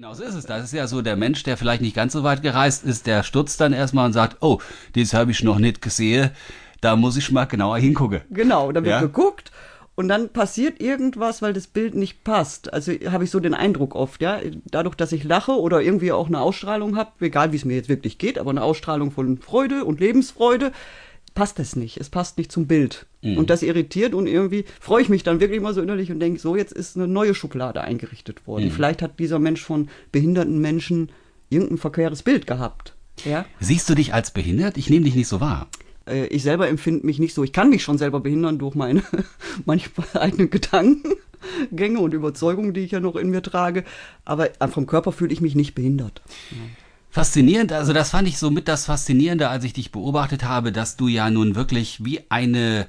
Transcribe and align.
genau 0.00 0.14
so 0.14 0.24
ist 0.24 0.34
es. 0.34 0.46
Das 0.46 0.64
ist 0.64 0.72
ja 0.72 0.86
so 0.86 1.02
der 1.02 1.14
Mensch, 1.14 1.42
der 1.42 1.58
vielleicht 1.58 1.82
nicht 1.82 1.94
ganz 1.94 2.14
so 2.14 2.22
weit 2.22 2.40
gereist 2.40 2.84
ist, 2.86 3.06
der 3.06 3.22
stürzt 3.22 3.60
dann 3.60 3.74
erstmal 3.74 4.06
und 4.06 4.14
sagt, 4.14 4.38
oh, 4.40 4.58
das 4.94 5.12
habe 5.12 5.30
ich 5.30 5.44
noch 5.44 5.58
nicht 5.58 5.82
gesehen, 5.82 6.30
da 6.80 6.96
muss 6.96 7.18
ich 7.18 7.30
mal 7.30 7.44
genauer 7.44 7.76
hingucken. 7.76 8.22
Genau, 8.30 8.72
da 8.72 8.82
wird 8.82 8.92
Ja. 8.94 9.00
geguckt 9.02 9.50
und 9.96 10.08
dann 10.08 10.30
passiert 10.30 10.80
irgendwas, 10.80 11.42
weil 11.42 11.52
das 11.52 11.66
Bild 11.66 11.94
nicht 11.96 12.24
passt. 12.24 12.72
Also 12.72 12.92
habe 13.10 13.24
ich 13.24 13.30
so 13.30 13.40
den 13.40 13.52
Eindruck 13.52 13.94
oft, 13.94 14.22
ja, 14.22 14.40
dadurch, 14.70 14.94
dass 14.94 15.12
ich 15.12 15.22
lache 15.22 15.52
oder 15.52 15.82
irgendwie 15.82 16.12
auch 16.12 16.28
eine 16.28 16.40
Ausstrahlung 16.40 16.96
habe, 16.96 17.10
egal 17.20 17.52
wie 17.52 17.56
es 17.56 17.66
mir 17.66 17.76
jetzt 17.76 17.90
wirklich 17.90 18.16
geht, 18.16 18.38
aber 18.38 18.52
eine 18.52 18.62
Ausstrahlung 18.62 19.10
von 19.10 19.36
Freude 19.36 19.84
und 19.84 20.00
Lebensfreude, 20.00 20.72
passt 21.34 21.58
es 21.58 21.76
nicht. 21.76 21.98
Es 21.98 22.10
passt 22.10 22.38
nicht 22.38 22.52
zum 22.52 22.66
Bild. 22.66 23.06
Und 23.36 23.50
das 23.50 23.62
irritiert 23.62 24.14
und 24.14 24.26
irgendwie 24.26 24.64
freue 24.80 25.02
ich 25.02 25.10
mich 25.10 25.22
dann 25.22 25.40
wirklich 25.40 25.60
mal 25.60 25.74
so 25.74 25.82
innerlich 25.82 26.10
und 26.10 26.20
denke, 26.20 26.40
so, 26.40 26.56
jetzt 26.56 26.72
ist 26.72 26.96
eine 26.96 27.06
neue 27.06 27.34
Schublade 27.34 27.82
eingerichtet 27.82 28.46
worden. 28.46 28.70
Vielleicht 28.70 29.02
hat 29.02 29.18
dieser 29.18 29.38
Mensch 29.38 29.62
von 29.62 29.88
behinderten 30.10 30.58
Menschen 30.58 31.10
irgendein 31.50 31.76
verqueres 31.76 32.22
Bild 32.22 32.46
gehabt. 32.46 32.94
Ja. 33.24 33.44
Siehst 33.58 33.90
du 33.90 33.94
dich 33.94 34.14
als 34.14 34.30
behindert? 34.30 34.78
Ich 34.78 34.88
nehme 34.88 35.04
dich 35.04 35.14
nicht 35.14 35.28
so 35.28 35.40
wahr. 35.40 35.68
Äh, 36.06 36.26
ich 36.26 36.42
selber 36.42 36.68
empfinde 36.68 37.04
mich 37.04 37.18
nicht 37.18 37.34
so. 37.34 37.44
Ich 37.44 37.52
kann 37.52 37.70
mich 37.70 37.82
schon 37.82 37.98
selber 37.98 38.20
behindern 38.20 38.58
durch 38.58 38.74
meine 38.74 39.02
manchmal 39.66 40.06
eigenen 40.14 40.48
Gedankengänge 40.48 42.00
und 42.00 42.14
Überzeugungen, 42.14 42.72
die 42.72 42.80
ich 42.80 42.92
ja 42.92 43.00
noch 43.00 43.16
in 43.16 43.30
mir 43.30 43.42
trage. 43.42 43.84
Aber 44.24 44.48
äh, 44.60 44.68
vom 44.68 44.86
Körper 44.86 45.12
fühle 45.12 45.32
ich 45.32 45.40
mich 45.40 45.54
nicht 45.54 45.74
behindert. 45.74 46.22
Faszinierend, 47.10 47.72
also 47.72 47.92
das 47.92 48.10
fand 48.10 48.28
ich 48.28 48.38
so 48.38 48.50
mit 48.50 48.68
das 48.68 48.86
Faszinierende, 48.86 49.48
als 49.48 49.64
ich 49.64 49.72
dich 49.72 49.90
beobachtet 49.90 50.44
habe, 50.44 50.70
dass 50.70 50.96
du 50.96 51.08
ja 51.08 51.28
nun 51.28 51.56
wirklich 51.56 52.04
wie 52.04 52.20
eine 52.30 52.86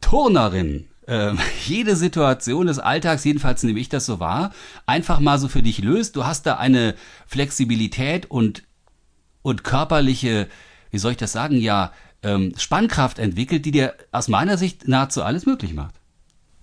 Turnerin 0.00 0.88
ähm, 1.06 1.38
jede 1.66 1.94
Situation 1.94 2.68
des 2.68 2.78
Alltags, 2.78 3.24
jedenfalls 3.24 3.62
nehme 3.62 3.80
ich 3.80 3.90
das 3.90 4.06
so 4.06 4.18
wahr, 4.18 4.52
einfach 4.86 5.20
mal 5.20 5.38
so 5.38 5.48
für 5.48 5.62
dich 5.62 5.78
löst. 5.78 6.16
Du 6.16 6.24
hast 6.24 6.46
da 6.46 6.56
eine 6.56 6.94
Flexibilität 7.26 8.30
und, 8.30 8.62
und 9.42 9.62
körperliche, 9.62 10.48
wie 10.90 10.98
soll 10.98 11.12
ich 11.12 11.18
das 11.18 11.32
sagen, 11.32 11.56
ja, 11.56 11.92
ähm, 12.22 12.54
Spannkraft 12.56 13.18
entwickelt, 13.18 13.66
die 13.66 13.72
dir 13.72 13.94
aus 14.12 14.28
meiner 14.28 14.56
Sicht 14.56 14.88
nahezu 14.88 15.22
alles 15.22 15.46
möglich 15.46 15.74
macht. 15.74 15.94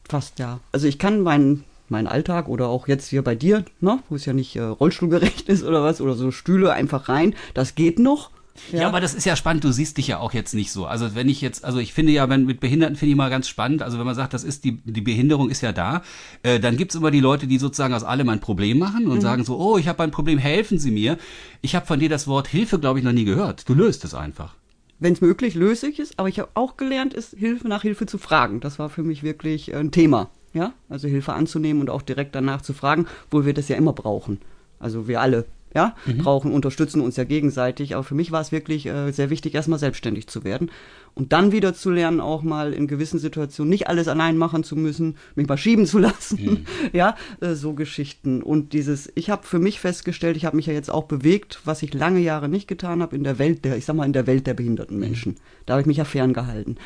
Fast 0.07 0.39
ja. 0.39 0.59
Also 0.71 0.87
ich 0.87 0.97
kann 0.97 1.21
meinen 1.21 1.63
meinen 1.89 2.07
Alltag 2.07 2.47
oder 2.47 2.67
auch 2.67 2.87
jetzt 2.87 3.09
hier 3.09 3.21
bei 3.23 3.35
dir, 3.35 3.63
ne, 3.81 3.99
wo 4.09 4.15
es 4.15 4.25
ja 4.25 4.33
nicht 4.33 4.55
äh, 4.55 4.61
rollstuhlgerecht 4.61 5.41
ist 5.49 5.63
oder 5.63 5.83
was, 5.83 6.01
oder 6.01 6.15
so 6.15 6.31
Stühle 6.31 6.73
einfach 6.73 7.09
rein, 7.09 7.35
das 7.53 7.75
geht 7.75 7.99
noch. 7.99 8.31
Ja. 8.71 8.87
aber 8.87 8.99
das 8.99 9.13
ist 9.13 9.25
ja 9.25 9.35
spannend. 9.35 9.63
Du 9.63 9.71
siehst 9.71 9.97
dich 9.97 10.07
ja 10.07 10.17
auch 10.17 10.33
jetzt 10.33 10.53
nicht 10.55 10.71
so. 10.71 10.85
Also 10.85 11.15
wenn 11.15 11.29
ich 11.29 11.41
jetzt, 11.41 11.63
also 11.63 11.79
ich 11.79 11.93
finde 11.93 12.11
ja, 12.11 12.27
wenn 12.27 12.45
mit 12.45 12.59
Behinderten 12.59 12.95
finde 12.95 13.11
ich 13.11 13.15
mal 13.15 13.29
ganz 13.29 13.47
spannend. 13.47 13.83
Also 13.83 13.99
wenn 13.99 14.05
man 14.05 14.15
sagt, 14.15 14.33
das 14.33 14.43
ist 14.43 14.63
die 14.63 14.81
die 14.83 15.01
Behinderung 15.01 15.49
ist 15.49 15.61
ja 15.61 15.71
da, 15.71 16.01
äh, 16.43 16.59
dann 16.59 16.75
gibt's 16.75 16.95
immer 16.95 17.11
die 17.11 17.19
Leute, 17.19 17.47
die 17.47 17.59
sozusagen 17.59 17.93
aus 17.93 18.03
allem 18.03 18.29
ein 18.29 18.39
Problem 18.39 18.79
machen 18.79 19.07
und 19.07 19.21
sagen 19.21 19.43
so, 19.43 19.57
oh, 19.59 19.77
ich 19.77 19.87
habe 19.87 20.03
ein 20.03 20.11
Problem, 20.11 20.39
helfen 20.39 20.79
Sie 20.79 20.91
mir. 20.91 21.17
Ich 21.61 21.75
habe 21.75 21.85
von 21.85 21.99
dir 21.99 22.09
das 22.09 22.27
Wort 22.27 22.47
Hilfe, 22.47 22.79
glaube 22.79 22.99
ich, 22.99 23.05
noch 23.05 23.11
nie 23.11 23.25
gehört. 23.25 23.69
Du 23.69 23.73
löst 23.73 24.03
es 24.05 24.13
einfach. 24.13 24.55
wenn 24.99 25.13
es 25.13 25.21
möglich, 25.21 25.53
löse 25.53 25.87
ich 25.87 25.99
es. 25.99 26.17
Aber 26.17 26.27
ich 26.27 26.39
habe 26.39 26.49
auch 26.55 26.77
gelernt, 26.77 27.13
ist 27.13 27.35
Hilfe 27.37 27.67
nach 27.67 27.83
Hilfe 27.83 28.07
zu 28.07 28.17
fragen. 28.17 28.59
Das 28.59 28.79
war 28.79 28.89
für 28.89 29.03
mich 29.03 29.21
wirklich 29.21 29.71
äh, 29.71 29.75
ein 29.75 29.91
Thema. 29.91 30.31
Ja, 30.53 30.73
also 30.89 31.07
Hilfe 31.07 31.33
anzunehmen 31.33 31.81
und 31.81 31.89
auch 31.89 32.01
direkt 32.01 32.33
danach 32.35 32.61
zu 32.61 32.73
fragen, 32.73 33.05
wo 33.29 33.45
wir 33.45 33.53
das 33.53 33.67
ja 33.67 33.75
immer 33.75 33.93
brauchen. 33.93 34.39
Also 34.79 35.07
wir 35.07 35.21
alle, 35.21 35.45
ja, 35.73 35.95
brauchen, 36.17 36.51
unterstützen 36.51 37.01
uns 37.01 37.17
ja 37.17 37.23
gegenseitig. 37.23 37.95
Aber 37.95 38.03
für 38.03 38.15
mich 38.15 38.31
war 38.31 38.41
es 38.41 38.51
wirklich 38.51 38.85
äh, 38.85 39.11
sehr 39.11 39.29
wichtig, 39.29 39.53
erstmal 39.53 39.79
selbstständig 39.79 40.27
zu 40.27 40.43
werden 40.43 40.71
und 41.13 41.33
dann 41.33 41.51
wieder 41.51 41.73
zu 41.73 41.89
lernen, 41.89 42.21
auch 42.21 42.43
mal 42.43 42.73
in 42.73 42.87
gewissen 42.87 43.19
Situationen 43.19 43.69
nicht 43.69 43.87
alles 43.87 44.07
allein 44.07 44.37
machen 44.37 44.63
zu 44.63 44.75
müssen, 44.75 45.17
mich 45.35 45.47
mal 45.47 45.57
schieben 45.57 45.85
zu 45.85 45.97
lassen. 45.99 46.65
Ja, 46.93 47.15
äh, 47.41 47.53
so 47.53 47.73
Geschichten. 47.73 48.41
Und 48.41 48.73
dieses, 48.73 49.11
ich 49.15 49.29
habe 49.29 49.45
für 49.45 49.59
mich 49.59 49.79
festgestellt, 49.79 50.37
ich 50.37 50.45
habe 50.45 50.55
mich 50.55 50.67
ja 50.67 50.73
jetzt 50.73 50.91
auch 50.91 51.05
bewegt, 51.05 51.59
was 51.65 51.83
ich 51.83 51.93
lange 51.93 52.19
Jahre 52.19 52.49
nicht 52.49 52.67
getan 52.67 53.01
habe 53.01 53.15
in 53.15 53.23
der 53.23 53.39
Welt 53.39 53.65
der, 53.65 53.77
ich 53.77 53.85
sag 53.85 53.95
mal, 53.95 54.05
in 54.05 54.13
der 54.13 54.27
Welt 54.27 54.47
der 54.47 54.53
behinderten 54.53 54.99
Menschen. 54.99 55.35
Da 55.65 55.73
habe 55.73 55.81
ich 55.81 55.87
mich 55.87 55.97
ja 55.97 56.05
ferngehalten. 56.05 56.77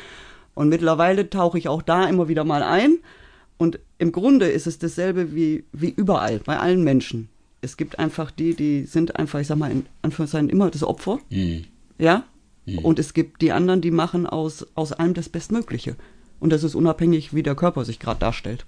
Und 0.54 0.68
mittlerweile 0.68 1.30
tauche 1.30 1.58
ich 1.58 1.68
auch 1.68 1.82
da 1.82 2.06
immer 2.06 2.28
wieder 2.28 2.44
mal 2.44 2.62
ein. 2.62 2.98
Und 3.62 3.78
im 3.98 4.10
Grunde 4.10 4.48
ist 4.48 4.66
es 4.66 4.80
dasselbe 4.80 5.36
wie, 5.36 5.62
wie 5.72 5.90
überall, 5.90 6.40
bei 6.40 6.58
allen 6.58 6.82
Menschen. 6.82 7.28
Es 7.60 7.76
gibt 7.76 8.00
einfach 8.00 8.32
die, 8.32 8.56
die 8.56 8.86
sind 8.86 9.14
einfach, 9.14 9.38
ich 9.38 9.46
sag 9.46 9.56
mal, 9.56 9.70
in 9.70 9.86
Anführungszeichen 10.02 10.50
immer 10.50 10.68
das 10.68 10.82
Opfer. 10.82 11.20
Ja? 11.96 12.24
Und 12.82 12.98
es 12.98 13.14
gibt 13.14 13.40
die 13.40 13.52
anderen, 13.52 13.80
die 13.80 13.92
machen 13.92 14.26
aus, 14.26 14.66
aus 14.74 14.90
allem 14.90 15.14
das 15.14 15.28
Bestmögliche. 15.28 15.94
Und 16.40 16.50
das 16.50 16.64
ist 16.64 16.74
unabhängig, 16.74 17.34
wie 17.34 17.44
der 17.44 17.54
Körper 17.54 17.84
sich 17.84 18.00
gerade 18.00 18.18
darstellt. 18.18 18.66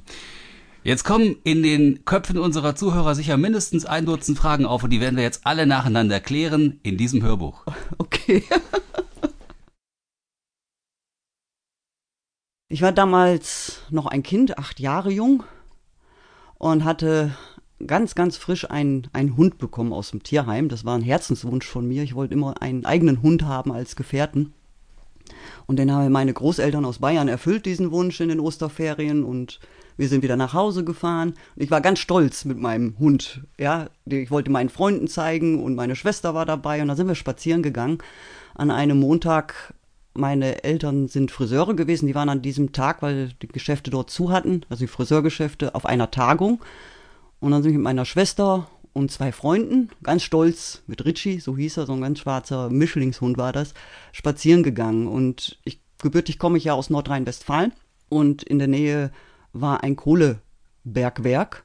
Jetzt 0.84 1.02
kommen 1.02 1.38
in 1.42 1.64
den 1.64 2.04
Köpfen 2.04 2.38
unserer 2.38 2.76
Zuhörer 2.76 3.16
sicher 3.16 3.36
mindestens 3.36 3.86
ein 3.86 4.06
Dutzend 4.06 4.38
Fragen 4.38 4.64
auf 4.64 4.84
und 4.84 4.90
die 4.90 5.00
werden 5.00 5.16
wir 5.16 5.24
jetzt 5.24 5.40
alle 5.42 5.66
nacheinander 5.66 6.20
klären 6.20 6.78
in 6.84 6.96
diesem 6.96 7.20
Hörbuch. 7.20 7.64
Okay. 7.98 8.44
Ich 12.74 12.82
war 12.82 12.90
damals 12.90 13.82
noch 13.90 14.06
ein 14.06 14.24
Kind, 14.24 14.58
acht 14.58 14.80
Jahre 14.80 15.12
jung 15.12 15.44
und 16.58 16.82
hatte 16.82 17.30
ganz, 17.86 18.16
ganz 18.16 18.36
frisch 18.36 18.68
einen, 18.68 19.06
einen 19.12 19.36
Hund 19.36 19.58
bekommen 19.58 19.92
aus 19.92 20.10
dem 20.10 20.24
Tierheim. 20.24 20.68
Das 20.68 20.84
war 20.84 20.98
ein 20.98 21.02
Herzenswunsch 21.02 21.68
von 21.68 21.86
mir. 21.86 22.02
Ich 22.02 22.16
wollte 22.16 22.34
immer 22.34 22.60
einen 22.60 22.84
eigenen 22.84 23.22
Hund 23.22 23.44
haben 23.44 23.70
als 23.70 23.94
Gefährten. 23.94 24.54
Und 25.66 25.78
den 25.78 25.92
haben 25.92 26.10
meine 26.10 26.32
Großeltern 26.32 26.84
aus 26.84 26.98
Bayern 26.98 27.28
erfüllt, 27.28 27.64
diesen 27.64 27.92
Wunsch 27.92 28.20
in 28.20 28.28
den 28.28 28.40
Osterferien. 28.40 29.22
Und 29.22 29.60
wir 29.96 30.08
sind 30.08 30.24
wieder 30.24 30.34
nach 30.34 30.52
Hause 30.52 30.82
gefahren. 30.82 31.34
Ich 31.54 31.70
war 31.70 31.80
ganz 31.80 32.00
stolz 32.00 32.44
mit 32.44 32.58
meinem 32.58 32.98
Hund. 32.98 33.42
Ja, 33.56 33.86
ich 34.04 34.32
wollte 34.32 34.50
meinen 34.50 34.68
Freunden 34.68 35.06
zeigen 35.06 35.62
und 35.62 35.76
meine 35.76 35.94
Schwester 35.94 36.34
war 36.34 36.44
dabei. 36.44 36.82
Und 36.82 36.88
da 36.88 36.96
sind 36.96 37.06
wir 37.06 37.14
spazieren 37.14 37.62
gegangen 37.62 37.98
an 38.52 38.72
einem 38.72 38.98
Montag. 38.98 39.74
Meine 40.14 40.62
Eltern 40.62 41.08
sind 41.08 41.30
Friseure 41.30 41.74
gewesen. 41.74 42.06
Die 42.06 42.14
waren 42.14 42.28
an 42.28 42.42
diesem 42.42 42.72
Tag, 42.72 43.02
weil 43.02 43.32
die 43.42 43.48
Geschäfte 43.48 43.90
dort 43.90 44.10
zu 44.10 44.30
hatten, 44.30 44.62
also 44.68 44.84
die 44.84 44.88
Friseurgeschäfte, 44.88 45.74
auf 45.74 45.86
einer 45.86 46.10
Tagung. 46.10 46.62
Und 47.40 47.50
dann 47.50 47.62
sind 47.62 47.72
wir 47.72 47.78
mit 47.78 47.84
meiner 47.84 48.04
Schwester 48.04 48.68
und 48.94 49.10
zwei 49.10 49.32
Freunden, 49.32 49.90
ganz 50.02 50.22
stolz, 50.22 50.82
mit 50.86 51.04
Richie, 51.04 51.40
so 51.40 51.56
hieß 51.56 51.78
er, 51.78 51.86
so 51.86 51.92
ein 51.92 52.00
ganz 52.00 52.20
schwarzer 52.20 52.70
Mischlingshund 52.70 53.36
war 53.36 53.52
das, 53.52 53.74
spazieren 54.12 54.62
gegangen. 54.62 55.08
Und 55.08 55.58
ich, 55.64 55.80
gebürtig 56.00 56.38
komme 56.38 56.58
ich 56.58 56.64
ja 56.64 56.74
aus 56.74 56.90
Nordrhein-Westfalen 56.90 57.72
und 58.08 58.44
in 58.44 58.60
der 58.60 58.68
Nähe 58.68 59.10
war 59.52 59.82
ein 59.82 59.96
Kohlebergwerk. 59.96 61.64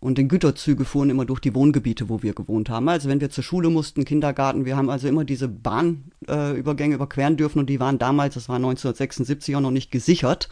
Und 0.00 0.16
die 0.16 0.28
Güterzüge 0.28 0.84
fuhren 0.84 1.10
immer 1.10 1.24
durch 1.24 1.40
die 1.40 1.54
Wohngebiete, 1.54 2.08
wo 2.08 2.22
wir 2.22 2.32
gewohnt 2.32 2.70
haben. 2.70 2.88
Also 2.88 3.08
wenn 3.08 3.20
wir 3.20 3.30
zur 3.30 3.42
Schule 3.42 3.68
mussten, 3.68 4.04
Kindergarten, 4.04 4.64
wir 4.64 4.76
haben 4.76 4.90
also 4.90 5.08
immer 5.08 5.24
diese 5.24 5.48
Bahnübergänge 5.48 6.94
äh, 6.94 6.96
überqueren 6.96 7.36
dürfen 7.36 7.58
und 7.58 7.66
die 7.68 7.80
waren 7.80 7.98
damals, 7.98 8.34
das 8.34 8.48
war 8.48 8.56
1976 8.56 9.56
auch 9.56 9.60
noch 9.60 9.72
nicht 9.72 9.90
gesichert. 9.90 10.48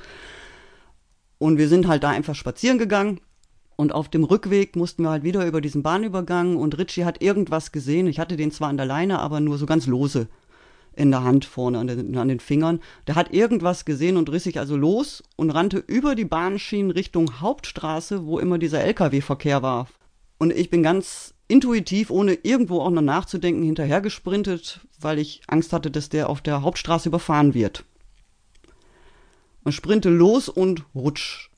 Und 1.39 1.59
wir 1.59 1.69
sind 1.69 1.87
halt 1.87 2.03
da 2.03 2.11
einfach 2.11 2.35
spazieren 2.35 2.79
gegangen 2.79 3.21
und 3.77 3.93
auf 3.93 4.09
dem 4.09 4.25
Rückweg 4.25 4.75
mussten 4.75 5.03
wir 5.03 5.11
halt 5.11 5.23
wieder 5.23 5.47
über 5.47 5.61
diesen 5.61 5.83
Bahnübergang 5.83 6.57
und 6.57 6.77
Richie 6.79 7.05
hat 7.05 7.23
irgendwas 7.23 7.73
gesehen. 7.73 8.07
Ich 8.09 8.19
hatte 8.19 8.37
den 8.37 8.51
zwar 8.51 8.69
an 8.69 8.79
der 8.79 8.87
Leine, 8.87 9.21
aber 9.21 9.39
nur 9.41 9.59
so 9.59 9.67
ganz 9.67 9.87
lose 9.87 10.29
in 10.97 11.11
der 11.11 11.23
Hand 11.23 11.45
vorne 11.45 11.79
an 11.79 11.87
den, 11.87 12.17
an 12.17 12.29
den 12.29 12.41
Fingern. 12.41 12.81
Der 13.07 13.15
hat 13.15 13.33
irgendwas 13.33 13.85
gesehen 13.85 14.17
und 14.17 14.31
riss 14.31 14.45
sich 14.45 14.59
also 14.59 14.77
los 14.77 15.23
und 15.37 15.51
rannte 15.51 15.79
über 15.79 16.15
die 16.15 16.25
Bahnschienen 16.25 16.91
Richtung 16.91 17.41
Hauptstraße, 17.41 18.27
wo 18.27 18.39
immer 18.39 18.59
dieser 18.59 18.81
LKW-Verkehr 18.83 19.63
war. 19.63 19.89
Und 20.39 20.53
ich 20.53 20.71
bin 20.71 20.83
ganz 20.83 21.35
intuitiv, 21.49 22.11
ohne 22.11 22.35
irgendwo 22.35 22.81
auch 22.81 22.91
noch 22.91 23.03
nachzudenken, 23.03 23.63
hinterhergesprintet, 23.63 24.81
weil 24.99 25.19
ich 25.19 25.43
Angst 25.47 25.73
hatte, 25.73 25.91
dass 25.91 26.09
der 26.09 26.29
auf 26.29 26.41
der 26.41 26.63
Hauptstraße 26.63 27.09
überfahren 27.09 27.55
wird. 27.55 27.85
Und 29.63 29.73
sprinte 29.73 30.11
los 30.11 30.49
und 30.49 30.85
rutsch 30.95 31.51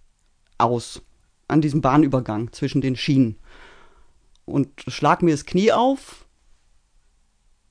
aus 0.57 1.03
an 1.47 1.61
diesem 1.61 1.81
Bahnübergang 1.81 2.53
zwischen 2.53 2.81
den 2.81 2.97
Schienen. 2.97 3.37
Und 4.45 4.69
schlag 4.87 5.23
mir 5.23 5.33
das 5.33 5.47
Knie 5.47 5.73
auf. 5.73 6.27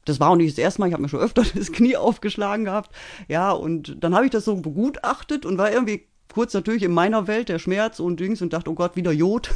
Das 0.07 0.21
war 0.21 0.29
auch 0.29 0.35
nicht 0.37 0.51
das 0.51 0.57
erste 0.57 0.79
Mal, 0.79 0.87
ich 0.87 0.93
habe 0.93 1.03
mir 1.03 1.09
schon 1.09 1.19
öfter 1.19 1.43
das 1.55 1.71
Knie 1.71 1.97
aufgeschlagen 1.97 2.65
gehabt. 2.65 2.95
Ja, 3.27 3.51
und 3.51 3.97
dann 3.99 4.15
habe 4.15 4.25
ich 4.25 4.31
das 4.31 4.45
so 4.45 4.55
begutachtet 4.55 5.45
und 5.45 5.57
war 5.57 5.71
irgendwie 5.71 6.07
kurz 6.33 6.53
natürlich 6.53 6.83
in 6.83 6.93
meiner 6.93 7.27
Welt 7.27 7.49
der 7.49 7.59
Schmerz 7.59 7.99
und 7.99 8.19
Dings 8.19 8.41
und 8.41 8.53
dachte, 8.53 8.69
oh 8.71 8.73
Gott, 8.73 8.95
wieder 8.95 9.11
Jod. 9.11 9.51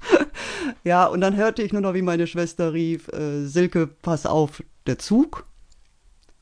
ja, 0.84 1.06
und 1.06 1.20
dann 1.20 1.36
hörte 1.36 1.62
ich 1.62 1.72
nur 1.72 1.82
noch, 1.82 1.94
wie 1.94 2.02
meine 2.02 2.26
Schwester 2.26 2.72
rief, 2.72 3.08
äh, 3.08 3.46
Silke, 3.46 3.88
pass 3.88 4.26
auf, 4.26 4.62
der 4.86 4.98
Zug. 4.98 5.46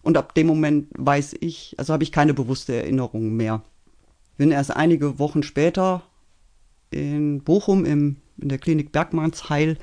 Und 0.02 0.18
ab 0.18 0.34
dem 0.34 0.48
Moment 0.48 0.88
weiß 0.98 1.36
ich, 1.40 1.74
also 1.78 1.92
habe 1.92 2.02
ich 2.02 2.12
keine 2.12 2.34
bewusste 2.34 2.74
Erinnerung 2.74 3.34
mehr. 3.34 3.62
Bin 4.36 4.50
erst 4.50 4.74
einige 4.74 5.18
Wochen 5.18 5.42
später 5.42 6.02
in 6.90 7.42
Bochum 7.42 7.84
im, 7.84 8.16
in 8.38 8.48
der 8.48 8.58
Klinik 8.58 8.92
Bergmannsheil 8.92 9.78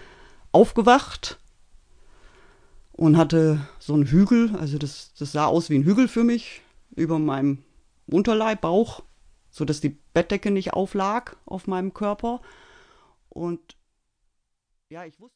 aufgewacht 0.51 1.38
und 3.00 3.16
hatte 3.16 3.66
so 3.80 3.94
einen 3.94 4.07
Hügel, 4.07 4.54
also 4.57 4.78
das, 4.78 5.13
das 5.18 5.31
sah 5.31 5.46
aus 5.46 5.69
wie 5.69 5.80
ein 5.80 5.86
Hügel 5.86 6.10
für 6.10 6.25
mich, 6.25 6.62
über 6.98 7.18
meinem 7.18 7.63
Unterleib, 8.07 8.60
Bauch, 8.60 9.04
so 9.50 9.63
dass 9.63 9.80
die 9.80 9.98
Bettdecke 10.13 10.51
nicht 10.51 10.74
auflag 10.74 11.38
auf 11.46 11.66
meinem 11.66 11.94
Körper. 11.94 12.42
Und 13.30 13.78
ja, 14.90 15.06
ich 15.06 15.18
wusste. 15.18 15.28